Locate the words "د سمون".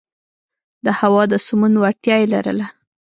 1.31-1.73